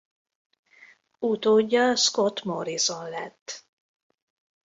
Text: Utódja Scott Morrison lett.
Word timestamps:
Utódja 1.19 1.95
Scott 1.95 2.43
Morrison 2.43 3.09
lett. 3.09 3.65